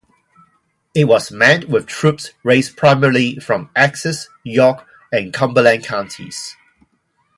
[0.95, 6.55] It was manned with troops raised primarily from Essex, York, and Cumberland Counties.